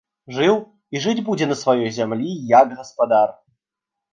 [0.35, 0.55] Жыў
[0.95, 3.29] і жыць будзе на сваёй зямлі як гаспадар!